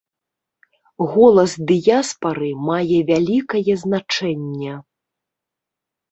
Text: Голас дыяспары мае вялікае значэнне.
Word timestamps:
Голас 1.09 1.51
дыяспары 1.71 2.49
мае 2.69 2.97
вялікае 3.09 3.75
значэнне. 3.83 4.71